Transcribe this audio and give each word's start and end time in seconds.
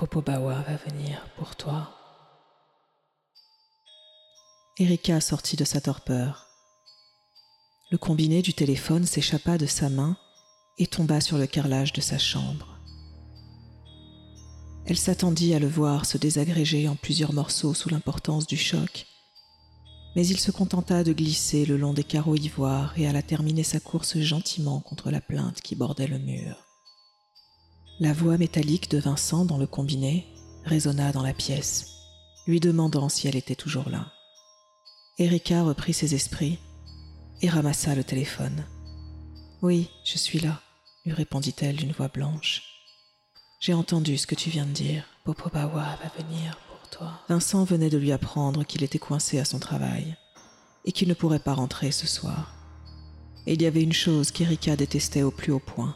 Popobawa 0.00 0.62
va 0.62 0.76
venir 0.76 1.26
pour 1.36 1.56
toi. 1.56 1.90
Erika 4.78 5.20
sortit 5.20 5.56
de 5.56 5.64
sa 5.64 5.82
torpeur. 5.82 6.46
Le 7.90 7.98
combiné 7.98 8.40
du 8.40 8.54
téléphone 8.54 9.04
s'échappa 9.04 9.58
de 9.58 9.66
sa 9.66 9.90
main 9.90 10.16
et 10.78 10.86
tomba 10.86 11.20
sur 11.20 11.36
le 11.36 11.46
carrelage 11.46 11.92
de 11.92 12.00
sa 12.00 12.16
chambre. 12.16 12.80
Elle 14.86 14.96
s'attendit 14.96 15.52
à 15.52 15.58
le 15.58 15.68
voir 15.68 16.06
se 16.06 16.16
désagréger 16.16 16.88
en 16.88 16.96
plusieurs 16.96 17.34
morceaux 17.34 17.74
sous 17.74 17.90
l'importance 17.90 18.46
du 18.46 18.56
choc, 18.56 19.06
mais 20.16 20.26
il 20.26 20.40
se 20.40 20.50
contenta 20.50 21.04
de 21.04 21.12
glisser 21.12 21.66
le 21.66 21.76
long 21.76 21.92
des 21.92 22.04
carreaux 22.04 22.36
ivoires 22.36 22.98
et 22.98 23.06
alla 23.06 23.20
terminer 23.20 23.64
sa 23.64 23.80
course 23.80 24.16
gentiment 24.16 24.80
contre 24.80 25.10
la 25.10 25.20
plainte 25.20 25.60
qui 25.60 25.76
bordait 25.76 26.06
le 26.06 26.18
mur. 26.18 26.69
La 28.02 28.14
voix 28.14 28.38
métallique 28.38 28.90
de 28.90 28.96
Vincent 28.96 29.44
dans 29.44 29.58
le 29.58 29.66
combiné 29.66 30.26
résonna 30.64 31.12
dans 31.12 31.22
la 31.22 31.34
pièce, 31.34 31.98
lui 32.46 32.58
demandant 32.58 33.10
si 33.10 33.28
elle 33.28 33.36
était 33.36 33.54
toujours 33.54 33.90
là. 33.90 34.10
Erika 35.18 35.62
reprit 35.62 35.92
ses 35.92 36.14
esprits 36.14 36.58
et 37.42 37.50
ramassa 37.50 37.94
le 37.94 38.02
téléphone. 38.02 38.64
Oui, 39.60 39.90
je 40.02 40.16
suis 40.16 40.38
là, 40.38 40.62
lui 41.04 41.12
répondit-elle 41.12 41.76
d'une 41.76 41.92
voix 41.92 42.08
blanche. 42.08 42.62
J'ai 43.60 43.74
entendu 43.74 44.16
ce 44.16 44.26
que 44.26 44.34
tu 44.34 44.48
viens 44.48 44.64
de 44.64 44.72
dire. 44.72 45.04
Popobawa 45.26 45.98
va 46.02 46.24
venir 46.24 46.56
pour 46.70 46.88
toi. 46.88 47.20
Vincent 47.28 47.64
venait 47.64 47.90
de 47.90 47.98
lui 47.98 48.12
apprendre 48.12 48.64
qu'il 48.64 48.82
était 48.82 48.98
coincé 48.98 49.38
à 49.38 49.44
son 49.44 49.58
travail 49.58 50.16
et 50.86 50.92
qu'il 50.92 51.08
ne 51.08 51.14
pourrait 51.14 51.38
pas 51.38 51.52
rentrer 51.52 51.92
ce 51.92 52.06
soir. 52.06 52.54
Et 53.46 53.52
il 53.52 53.60
y 53.60 53.66
avait 53.66 53.82
une 53.82 53.92
chose 53.92 54.30
qu'Erika 54.30 54.74
détestait 54.74 55.22
au 55.22 55.30
plus 55.30 55.52
haut 55.52 55.60
point. 55.60 55.94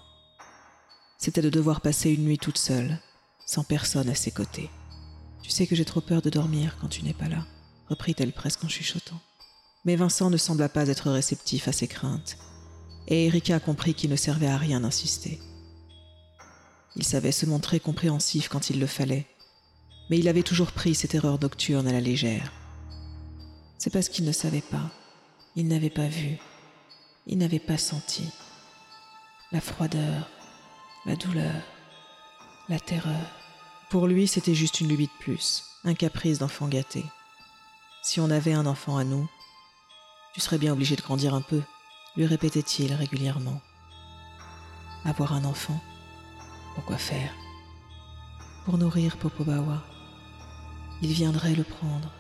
C'était 1.24 1.41
de 1.41 1.48
devoir 1.48 1.80
passer 1.80 2.10
une 2.10 2.24
nuit 2.24 2.37
toute 2.37 2.59
seule, 2.59 2.98
sans 3.46 3.64
personne 3.64 4.10
à 4.10 4.14
ses 4.14 4.30
côtés. 4.30 4.69
Tu 5.42 5.48
sais 5.48 5.66
que 5.66 5.74
j'ai 5.74 5.87
trop 5.87 6.02
peur 6.02 6.20
de 6.20 6.28
dormir 6.28 6.77
quand 6.78 6.89
tu 6.89 7.03
n'es 7.03 7.14
pas 7.14 7.31
là, 7.31 7.47
reprit-elle 7.89 8.34
presque 8.34 8.62
en 8.62 8.69
chuchotant. 8.69 9.19
Mais 9.86 9.97
Vincent 9.97 10.28
ne 10.28 10.36
sembla 10.36 10.69
pas 10.69 10.86
être 10.86 11.11
réceptif 11.11 11.66
à 11.66 11.72
ses 11.72 11.86
craintes, 11.86 12.36
et 13.08 13.25
Erika 13.25 13.58
comprit 13.58 13.94
qu'il 13.94 14.11
ne 14.11 14.16
servait 14.16 14.48
à 14.48 14.58
rien 14.58 14.81
d'insister. 14.81 15.41
Il 16.94 17.05
savait 17.05 17.33
se 17.33 17.47
montrer 17.47 17.81
compréhensif 17.81 18.50
quand 18.50 18.69
il 18.69 18.78
le 18.78 18.86
fallait, 18.86 19.25
mais 20.11 20.19
il 20.19 20.28
avait 20.28 20.42
toujours 20.42 20.72
pris 20.72 20.94
cette 20.94 21.14
erreur 21.14 21.41
nocturne 21.41 21.88
à 21.88 21.92
la 21.92 22.03
légère. 22.03 22.53
C'est 23.78 23.88
parce 23.88 24.11
qu'il 24.11 24.27
ne 24.27 24.33
savait 24.33 24.61
pas, 24.61 24.91
il 25.56 25.69
n'avait 25.69 25.88
pas 25.88 26.06
vu, 26.06 26.36
il 27.27 27.38
n'avait 27.38 27.59
pas 27.61 27.78
senti 27.78 28.25
la 29.53 29.61
froideur, 29.61 30.28
la 31.06 31.16
douleur, 31.16 31.62
la 32.69 32.78
terreur. 32.78 33.27
Pour 33.91 34.06
lui, 34.06 34.27
c'était 34.27 34.55
juste 34.55 34.80
une 34.80 34.88
lubie 34.88 35.06
de 35.06 35.22
plus, 35.22 35.64
un 35.84 35.94
caprice 35.94 36.38
d'enfant 36.38 36.66
gâté. 36.66 37.05
Si 38.02 38.20
on 38.20 38.30
avait 38.30 38.55
un 38.55 38.66
enfant 38.66 38.97
à 38.97 39.05
nous, 39.05 39.28
tu 40.32 40.41
serais 40.41 40.58
bien 40.58 40.72
obligé 40.72 40.97
de 40.97 41.02
grandir 41.02 41.34
un 41.34 41.42
peu, 41.42 41.62
lui 42.16 42.27
répétait-il 42.27 42.92
régulièrement. 42.94 43.60
Avoir 45.05 45.34
un 45.34 45.44
enfant 45.44 45.78
Pourquoi 46.75 46.97
faire? 46.97 47.32
Pour 48.64 48.78
nourrir 48.78 49.19
Popobawa. 49.19 49.84
Il 51.02 51.12
viendrait 51.12 51.55
le 51.55 51.64
prendre. 51.64 52.10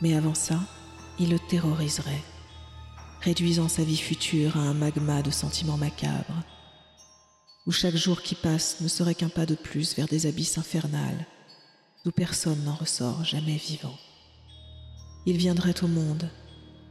Mais 0.00 0.16
avant 0.16 0.34
ça, 0.34 0.58
il 1.20 1.30
le 1.30 1.38
terroriserait, 1.38 2.24
réduisant 3.20 3.68
sa 3.68 3.84
vie 3.84 3.96
future 3.96 4.56
à 4.56 4.60
un 4.60 4.74
magma 4.74 5.22
de 5.22 5.30
sentiments 5.30 5.76
macabres, 5.76 6.42
où 7.66 7.72
chaque 7.72 7.96
jour 7.96 8.22
qui 8.22 8.34
passe 8.34 8.80
ne 8.80 8.88
serait 8.88 9.14
qu'un 9.14 9.28
pas 9.28 9.46
de 9.46 9.54
plus 9.54 9.94
vers 9.94 10.08
des 10.08 10.26
abysses 10.26 10.58
infernales, 10.58 11.26
d'où 12.04 12.10
personne 12.10 12.64
n'en 12.64 12.74
ressort 12.74 13.24
jamais 13.24 13.56
vivant. 13.56 13.96
Il 15.26 15.36
viendrait 15.36 15.84
au 15.84 15.88
monde, 15.88 16.28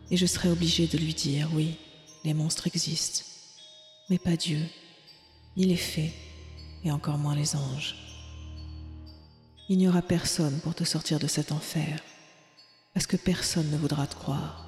et 0.09 0.17
je 0.17 0.25
serais 0.25 0.49
obligé 0.49 0.87
de 0.87 0.97
lui 0.97 1.13
dire 1.13 1.49
oui, 1.53 1.77
les 2.23 2.33
monstres 2.33 2.67
existent, 2.67 3.23
mais 4.09 4.19
pas 4.19 4.37
Dieu, 4.37 4.61
ni 5.57 5.65
les 5.65 5.75
fées, 5.75 6.13
et 6.83 6.91
encore 6.91 7.17
moins 7.17 7.35
les 7.35 7.55
anges. 7.55 7.95
Il 9.67 9.77
n'y 9.77 9.87
aura 9.87 10.01
personne 10.01 10.59
pour 10.61 10.75
te 10.75 10.83
sortir 10.83 11.19
de 11.19 11.27
cet 11.27 11.51
enfer, 11.51 11.99
parce 12.93 13.07
que 13.07 13.17
personne 13.17 13.69
ne 13.71 13.77
voudra 13.77 14.07
te 14.07 14.15
croire, 14.15 14.65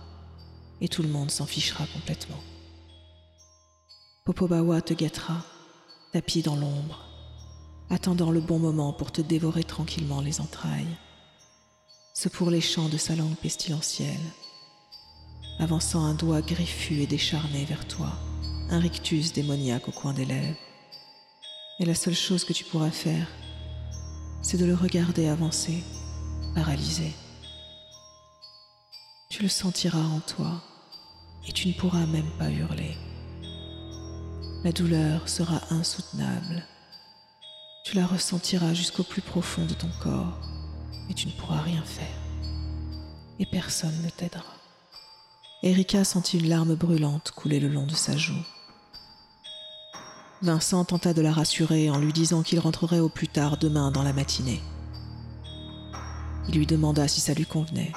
et 0.81 0.89
tout 0.89 1.01
le 1.03 1.09
monde 1.09 1.31
s'en 1.31 1.45
fichera 1.45 1.85
complètement. 1.87 2.41
Popobawa 4.25 4.81
te 4.81 4.93
guettera, 4.93 5.43
tapis 6.13 6.43
dans 6.43 6.55
l'ombre, 6.55 7.07
attendant 7.89 8.29
le 8.29 8.39
bon 8.39 8.59
moment 8.59 8.93
pour 8.93 9.11
te 9.11 9.19
dévorer 9.19 9.63
tranquillement 9.63 10.21
les 10.21 10.41
entrailles. 10.41 10.95
Ce 12.13 12.29
pour 12.29 12.51
les 12.51 12.61
chants 12.61 12.87
de 12.87 12.97
sa 12.97 13.15
langue 13.15 13.35
pestilentielle, 13.37 14.29
avançant 15.57 16.05
un 16.05 16.13
doigt 16.13 16.41
griffu 16.41 17.01
et 17.01 17.07
décharné 17.07 17.65
vers 17.65 17.87
toi, 17.87 18.11
un 18.69 18.77
rictus 18.79 19.33
démoniaque 19.33 19.87
au 19.87 19.91
coin 19.91 20.13
des 20.13 20.25
lèvres. 20.25 20.55
Et 21.79 21.85
la 21.85 21.95
seule 21.95 22.13
chose 22.13 22.45
que 22.45 22.53
tu 22.53 22.63
pourras 22.63 22.91
faire, 22.91 23.27
c'est 24.43 24.57
de 24.57 24.65
le 24.65 24.75
regarder 24.75 25.27
avancer, 25.27 25.83
paralysé. 26.53 27.11
Tu 29.31 29.41
le 29.41 29.49
sentiras 29.49 30.05
en 30.05 30.19
toi 30.19 30.61
et 31.47 31.51
tu 31.51 31.67
ne 31.69 31.73
pourras 31.73 32.05
même 32.05 32.29
pas 32.37 32.51
hurler. 32.51 32.95
La 34.63 34.71
douleur 34.71 35.27
sera 35.27 35.59
insoutenable. 35.71 36.65
Tu 37.83 37.97
la 37.97 38.07
ressentiras 38.07 38.73
jusqu'au 38.73 39.03
plus 39.03 39.21
profond 39.21 39.65
de 39.65 39.73
ton 39.73 39.89
corps 40.01 40.39
et 41.09 41.13
tu 41.13 41.27
ne 41.27 41.33
pourras 41.33 41.59
rien 41.59 41.83
faire. 41.83 42.17
Et 43.39 43.45
personne 43.45 44.01
ne 44.01 44.09
t'aidera. 44.09 44.55
Erika 45.63 46.05
sentit 46.05 46.37
une 46.39 46.47
larme 46.47 46.75
brûlante 46.75 47.31
couler 47.31 47.59
le 47.59 47.67
long 47.67 47.85
de 47.85 47.93
sa 47.93 48.15
joue. 48.15 48.41
Vincent 50.41 50.85
tenta 50.85 51.13
de 51.13 51.21
la 51.21 51.33
rassurer 51.33 51.89
en 51.89 51.99
lui 51.99 52.13
disant 52.13 52.41
qu'il 52.41 52.59
rentrerait 52.59 53.01
au 53.01 53.09
plus 53.09 53.27
tard 53.27 53.57
demain 53.57 53.91
dans 53.91 54.03
la 54.03 54.13
matinée. 54.13 54.61
Il 56.47 56.55
lui 56.55 56.65
demanda 56.65 57.09
si 57.09 57.19
ça 57.19 57.33
lui 57.33 57.45
convenait, 57.45 57.91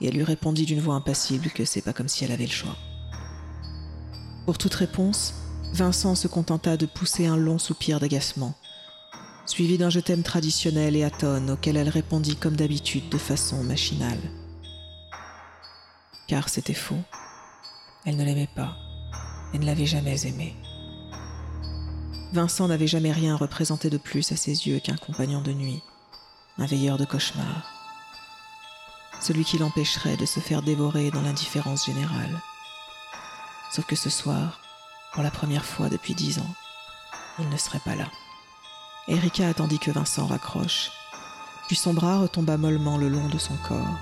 et 0.00 0.06
elle 0.06 0.14
lui 0.14 0.24
répondit 0.24 0.64
d'une 0.64 0.80
voix 0.80 0.94
impassible 0.94 1.50
que 1.50 1.64
c'est 1.64 1.82
pas 1.82 1.92
comme 1.92 2.08
si 2.08 2.24
elle 2.24 2.32
avait 2.32 2.46
le 2.46 2.52
choix. 2.52 2.76
Pour 4.44 4.58
toute 4.58 4.74
réponse, 4.74 5.34
Vincent 5.72 6.14
se 6.14 6.28
contenta 6.28 6.76
de 6.76 6.86
pousser 6.86 7.26
un 7.26 7.36
long 7.36 7.58
soupir 7.58 7.98
d'agacement, 7.98 8.54
suivi 9.46 9.78
d'un 9.78 9.90
je 9.90 10.00
t'aime 10.00 10.22
traditionnel 10.22 10.96
et 10.96 11.04
atone 11.04 11.50
auquel 11.50 11.76
elle 11.76 11.88
répondit 11.88 12.36
comme 12.36 12.56
d'habitude 12.56 13.08
de 13.08 13.18
façon 13.18 13.62
machinale 13.62 14.20
car 16.32 16.48
c'était 16.48 16.72
faux. 16.72 17.02
Elle 18.06 18.16
ne 18.16 18.24
l'aimait 18.24 18.48
pas 18.56 18.74
et 19.52 19.58
ne 19.58 19.66
l'avait 19.66 19.84
jamais 19.84 20.26
aimé. 20.26 20.56
Vincent 22.32 22.68
n'avait 22.68 22.86
jamais 22.86 23.12
rien 23.12 23.36
représenté 23.36 23.90
de 23.90 23.98
plus 23.98 24.32
à 24.32 24.36
ses 24.36 24.66
yeux 24.66 24.80
qu'un 24.80 24.96
compagnon 24.96 25.42
de 25.42 25.52
nuit, 25.52 25.82
un 26.56 26.64
veilleur 26.64 26.96
de 26.96 27.04
cauchemar, 27.04 27.70
celui 29.20 29.44
qui 29.44 29.58
l'empêcherait 29.58 30.16
de 30.16 30.24
se 30.24 30.40
faire 30.40 30.62
dévorer 30.62 31.10
dans 31.10 31.20
l'indifférence 31.20 31.84
générale. 31.84 32.40
Sauf 33.70 33.84
que 33.84 33.94
ce 33.94 34.08
soir, 34.08 34.61
pour 35.12 35.22
la 35.22 35.30
première 35.30 35.64
fois 35.64 35.88
depuis 35.88 36.14
dix 36.14 36.38
ans, 36.38 36.54
il 37.38 37.48
ne 37.48 37.56
serait 37.56 37.80
pas 37.80 37.94
là. 37.94 38.06
Erika 39.08 39.48
attendit 39.48 39.78
que 39.78 39.90
Vincent 39.90 40.26
raccroche, 40.26 40.90
puis 41.66 41.76
son 41.76 41.94
bras 41.94 42.18
retomba 42.18 42.56
mollement 42.56 42.96
le 42.96 43.08
long 43.08 43.28
de 43.28 43.38
son 43.38 43.56
corps 43.68 43.98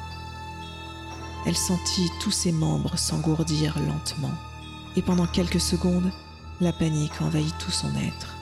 elle 1.47 1.57
sentit 1.57 2.11
tous 2.21 2.31
ses 2.31 2.53
membres 2.53 2.99
s'engourdir 2.99 3.79
lentement, 3.81 4.35
et 4.97 5.03
pendant 5.03 5.27
quelques 5.27 5.61
secondes, 5.61 6.11
la 6.61 6.73
panique 6.73 7.21
envahit 7.23 7.57
tout 7.59 7.71
son 7.71 7.95
être, 7.97 8.37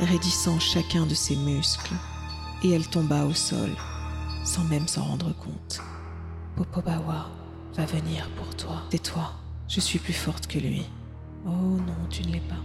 raidissant 0.00 0.58
chacun 0.58 1.04
de 1.06 1.14
ses 1.14 1.36
muscles, 1.36 1.94
et 2.62 2.70
elle 2.70 2.88
tomba 2.88 3.24
au 3.24 3.34
sol, 3.34 3.70
sans 4.44 4.64
même 4.64 4.88
s'en 4.88 5.04
rendre 5.04 5.34
compte. 5.34 5.82
Popobawa 6.56 7.28
va 7.74 7.84
venir 7.84 8.28
pour 8.30 8.56
toi. 8.56 8.82
Tais-toi, 8.90 9.30
je 9.68 9.80
suis 9.80 9.98
plus 9.98 10.14
forte 10.14 10.46
que 10.46 10.58
lui. 10.58 10.86
Oh 11.46 11.50
non, 11.50 12.08
tu 12.10 12.22
ne 12.22 12.32
l'es 12.32 12.40
pas. 12.40 12.62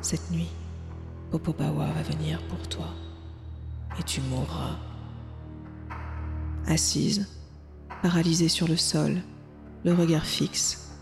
Cette 0.00 0.30
nuit, 0.30 0.48
Popobawa 1.30 1.86
va 1.86 2.02
venir 2.02 2.42
pour 2.48 2.66
toi, 2.68 2.88
et 3.98 4.02
tu 4.02 4.20
mourras. 4.22 4.78
Assise, 6.66 7.26
paralysée 8.02 8.48
sur 8.48 8.68
le 8.68 8.76
sol, 8.76 9.20
le 9.84 9.92
regard 9.92 10.24
fixe, 10.24 10.96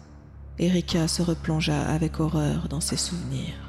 Erika 0.58 1.06
se 1.06 1.22
replongea 1.22 1.88
avec 1.88 2.18
horreur 2.18 2.68
dans 2.68 2.80
ses 2.80 2.96
souvenirs. 2.96 3.67